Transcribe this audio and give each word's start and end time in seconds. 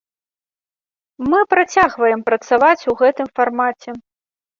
Мы 1.33 1.39
працягваем 1.53 2.23
працаваць 2.29 2.87
у 2.95 2.97
гэтым 3.03 3.27
фармаце. 3.37 3.89